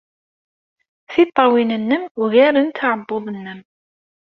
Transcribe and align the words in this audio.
Tiṭṭawin-nnem 1.11 2.01
ugarent 2.23 2.79
aɛebbuḍ-nnem. 2.87 3.61